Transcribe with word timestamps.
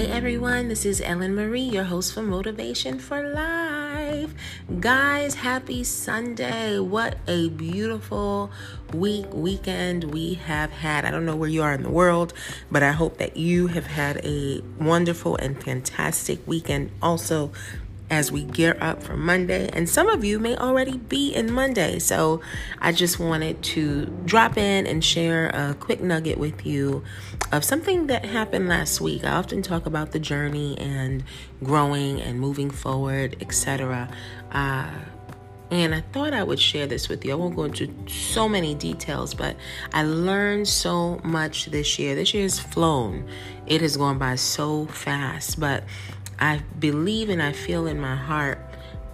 Hey 0.00 0.10
everyone, 0.10 0.68
this 0.68 0.86
is 0.86 1.02
Ellen 1.02 1.34
Marie, 1.34 1.60
your 1.60 1.84
host 1.84 2.14
for 2.14 2.22
Motivation 2.22 2.98
for 2.98 3.34
Life. 3.34 4.32
Guys, 4.80 5.34
happy 5.34 5.84
Sunday. 5.84 6.78
What 6.78 7.18
a 7.28 7.50
beautiful 7.50 8.50
week, 8.94 9.26
weekend 9.34 10.04
we 10.04 10.32
have 10.46 10.70
had. 10.70 11.04
I 11.04 11.10
don't 11.10 11.26
know 11.26 11.36
where 11.36 11.50
you 11.50 11.62
are 11.62 11.74
in 11.74 11.82
the 11.82 11.90
world, 11.90 12.32
but 12.70 12.82
I 12.82 12.92
hope 12.92 13.18
that 13.18 13.36
you 13.36 13.66
have 13.66 13.88
had 13.88 14.24
a 14.24 14.62
wonderful 14.78 15.36
and 15.36 15.62
fantastic 15.62 16.48
weekend. 16.48 16.92
Also, 17.02 17.52
as 18.10 18.32
we 18.32 18.42
gear 18.42 18.76
up 18.80 19.02
for 19.02 19.16
Monday. 19.16 19.70
And 19.72 19.88
some 19.88 20.08
of 20.08 20.24
you 20.24 20.38
may 20.38 20.56
already 20.56 20.98
be 20.98 21.32
in 21.32 21.52
Monday. 21.52 21.98
So 22.00 22.40
I 22.80 22.92
just 22.92 23.18
wanted 23.18 23.62
to 23.62 24.06
drop 24.24 24.58
in 24.58 24.86
and 24.86 25.04
share 25.04 25.48
a 25.48 25.74
quick 25.74 26.02
nugget 26.02 26.36
with 26.36 26.66
you 26.66 27.04
of 27.52 27.64
something 27.64 28.08
that 28.08 28.24
happened 28.24 28.68
last 28.68 29.00
week. 29.00 29.24
I 29.24 29.32
often 29.32 29.62
talk 29.62 29.86
about 29.86 30.12
the 30.12 30.18
journey 30.18 30.76
and 30.78 31.24
growing 31.62 32.20
and 32.20 32.40
moving 32.40 32.70
forward, 32.70 33.36
etc. 33.40 34.10
Uh, 34.50 34.90
and 35.70 35.94
I 35.94 36.00
thought 36.00 36.34
I 36.34 36.42
would 36.42 36.58
share 36.58 36.88
this 36.88 37.08
with 37.08 37.24
you. 37.24 37.30
I 37.32 37.34
won't 37.36 37.54
go 37.54 37.64
into 37.64 37.92
so 38.08 38.48
many 38.48 38.74
details, 38.74 39.34
but 39.34 39.56
I 39.92 40.02
learned 40.02 40.66
so 40.66 41.20
much 41.22 41.66
this 41.66 41.96
year. 41.96 42.16
This 42.16 42.34
year 42.34 42.42
has 42.42 42.58
flown, 42.58 43.28
it 43.66 43.80
has 43.80 43.96
gone 43.96 44.18
by 44.18 44.34
so 44.34 44.86
fast. 44.86 45.60
But 45.60 45.84
I 46.40 46.62
believe 46.78 47.28
and 47.28 47.42
I 47.42 47.52
feel 47.52 47.86
in 47.86 48.00
my 48.00 48.16
heart 48.16 48.58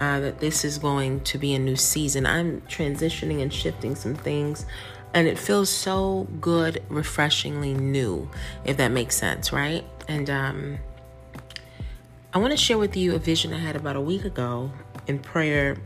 uh, 0.00 0.20
that 0.20 0.40
this 0.40 0.64
is 0.64 0.78
going 0.78 1.20
to 1.20 1.38
be 1.38 1.54
a 1.54 1.58
new 1.58 1.76
season. 1.76 2.26
I'm 2.26 2.60
transitioning 2.62 3.42
and 3.42 3.52
shifting 3.52 3.94
some 3.94 4.14
things, 4.14 4.66
and 5.14 5.26
it 5.26 5.38
feels 5.38 5.70
so 5.70 6.28
good, 6.40 6.82
refreshingly 6.88 7.74
new, 7.74 8.30
if 8.64 8.76
that 8.76 8.92
makes 8.92 9.16
sense, 9.16 9.52
right? 9.52 9.84
And 10.08 10.30
um, 10.30 10.78
I 12.32 12.38
want 12.38 12.52
to 12.52 12.56
share 12.56 12.78
with 12.78 12.96
you 12.96 13.14
a 13.14 13.18
vision 13.18 13.52
I 13.52 13.58
had 13.58 13.76
about 13.76 13.96
a 13.96 14.00
week 14.00 14.24
ago 14.24 14.70
in 15.06 15.18
prayer, 15.18 15.78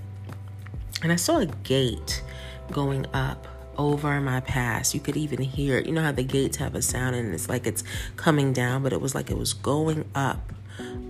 and 1.02 1.12
I 1.12 1.16
saw 1.16 1.38
a 1.38 1.46
gate 1.46 2.22
going 2.70 3.06
up 3.14 3.46
over 3.78 4.20
my 4.20 4.40
past. 4.40 4.94
You 4.94 5.00
could 5.00 5.16
even 5.16 5.40
hear 5.40 5.78
it. 5.78 5.86
You 5.86 5.92
know 5.92 6.02
how 6.02 6.12
the 6.12 6.22
gates 6.24 6.58
have 6.58 6.74
a 6.74 6.82
sound 6.82 7.16
and 7.16 7.32
it's 7.34 7.48
like 7.48 7.66
it's 7.66 7.82
coming 8.16 8.52
down, 8.52 8.82
but 8.82 8.92
it 8.92 9.00
was 9.00 9.14
like 9.14 9.30
it 9.30 9.38
was 9.38 9.54
going 9.54 10.04
up 10.14 10.52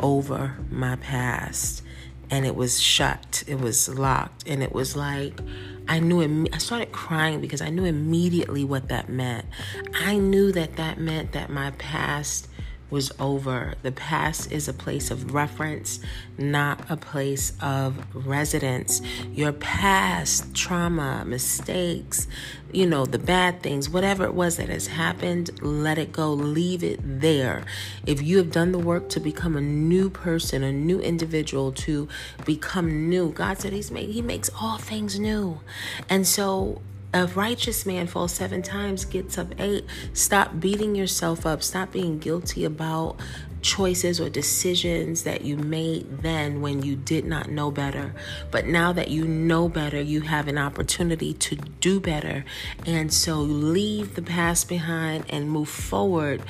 over 0.00 0.56
my 0.70 0.96
past. 0.96 1.82
And 2.30 2.46
it 2.46 2.54
was 2.54 2.80
shut. 2.80 3.42
It 3.46 3.60
was 3.60 3.88
locked. 3.88 4.48
And 4.48 4.62
it 4.62 4.72
was 4.72 4.96
like 4.96 5.40
i 5.88 5.98
knew 5.98 6.22
Im- 6.22 6.46
i 6.52 6.58
started 6.58 6.92
crying 6.92 7.40
because 7.40 7.60
i 7.60 7.68
knew 7.68 7.84
immediately 7.84 8.64
what 8.64 8.88
that 8.88 9.08
meant. 9.08 9.46
I 9.94 10.18
knew 10.18 10.52
that 10.52 10.76
that 10.76 11.00
meant 11.00 11.32
that 11.32 11.50
my 11.50 11.72
past 11.72 12.48
was 12.90 13.12
over. 13.18 13.74
The 13.82 13.92
past 13.92 14.50
is 14.50 14.68
a 14.68 14.72
place 14.72 15.10
of 15.10 15.32
reference, 15.32 16.00
not 16.36 16.90
a 16.90 16.96
place 16.96 17.52
of 17.60 18.04
residence. 18.14 19.00
Your 19.32 19.52
past 19.52 20.54
trauma, 20.54 21.24
mistakes, 21.24 22.26
you 22.72 22.86
know, 22.86 23.06
the 23.06 23.18
bad 23.18 23.62
things, 23.62 23.88
whatever 23.88 24.24
it 24.24 24.34
was 24.34 24.56
that 24.56 24.68
has 24.68 24.88
happened, 24.88 25.62
let 25.62 25.98
it 25.98 26.12
go. 26.12 26.32
Leave 26.32 26.84
it 26.84 27.00
there. 27.02 27.64
If 28.06 28.22
you 28.22 28.38
have 28.38 28.50
done 28.50 28.72
the 28.72 28.78
work 28.78 29.08
to 29.10 29.20
become 29.20 29.56
a 29.56 29.60
new 29.60 30.10
person, 30.10 30.62
a 30.62 30.72
new 30.72 31.00
individual, 31.00 31.72
to 31.72 32.08
become 32.44 33.08
new, 33.08 33.30
God 33.30 33.58
said 33.58 33.72
He's 33.72 33.90
made 33.90 34.10
He 34.10 34.22
makes 34.22 34.50
all 34.60 34.78
things 34.78 35.18
new. 35.18 35.60
And 36.08 36.26
so 36.26 36.80
a 37.12 37.26
righteous 37.28 37.84
man 37.84 38.06
falls 38.06 38.32
seven 38.32 38.62
times, 38.62 39.04
gets 39.04 39.36
up 39.36 39.48
eight. 39.58 39.84
Stop 40.12 40.60
beating 40.60 40.94
yourself 40.94 41.44
up. 41.44 41.62
Stop 41.62 41.92
being 41.92 42.18
guilty 42.18 42.64
about 42.64 43.16
choices 43.62 44.20
or 44.20 44.30
decisions 44.30 45.24
that 45.24 45.42
you 45.42 45.56
made 45.56 46.22
then 46.22 46.60
when 46.60 46.82
you 46.82 46.96
did 46.96 47.24
not 47.24 47.50
know 47.50 47.70
better. 47.70 48.14
But 48.50 48.66
now 48.66 48.92
that 48.92 49.10
you 49.10 49.26
know 49.26 49.68
better, 49.68 50.00
you 50.00 50.22
have 50.22 50.48
an 50.48 50.56
opportunity 50.56 51.34
to 51.34 51.56
do 51.56 52.00
better. 52.00 52.44
And 52.86 53.12
so 53.12 53.40
leave 53.40 54.14
the 54.14 54.22
past 54.22 54.68
behind 54.68 55.24
and 55.28 55.50
move 55.50 55.68
forward 55.68 56.42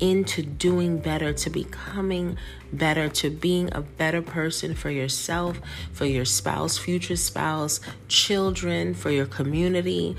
into 0.00 0.42
doing 0.42 0.98
better, 0.98 1.32
to 1.32 1.50
becoming 1.50 2.36
better, 2.72 3.08
to 3.08 3.30
being 3.30 3.68
a 3.72 3.80
better 3.80 4.22
person 4.22 4.74
for 4.74 4.90
yourself, 4.90 5.60
for 5.92 6.04
your 6.04 6.24
spouse, 6.24 6.78
future 6.78 7.16
spouse, 7.16 7.80
children, 8.08 8.94
for 8.94 9.10
your 9.10 9.26
community, 9.26 10.16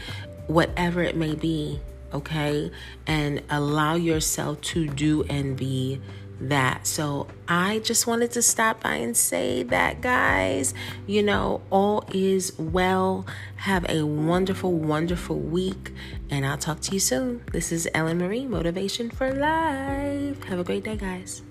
whatever 0.48 1.02
it 1.02 1.16
may 1.16 1.36
be, 1.36 1.80
okay? 2.14 2.72
And 3.08 3.44
allow 3.50 3.96
yourself 3.96 4.62
to 4.62 4.88
do 4.88 5.24
and 5.24 5.56
be 5.56 6.02
that. 6.42 6.88
So 6.88 7.28
I 7.48 7.80
just 7.80 8.08
wanted 8.08 8.32
to 8.32 8.42
stop 8.42 8.82
by 8.82 8.96
and 8.96 9.16
say 9.16 9.64
that, 9.64 10.02
guys, 10.02 10.74
you 11.08 11.24
know, 11.24 11.62
all 11.70 12.06
is 12.14 12.58
well. 12.58 13.26
Have 13.58 13.86
a 13.90 14.04
wonderful, 14.04 14.72
wonderful 14.72 15.38
week, 15.38 15.92
and 16.30 16.46
I'll 16.46 16.58
talk 16.58 16.80
to 16.82 16.94
you 16.94 17.00
soon. 17.00 17.44
This 17.52 17.72
is 17.72 17.88
Ellen 17.94 18.18
Marie, 18.18 18.46
Motivation 18.46 19.10
for 19.10 19.34
Life. 19.34 20.44
Have 20.46 20.60
a 20.60 20.64
great 20.64 20.84
day, 20.84 20.96
guys. 20.96 21.42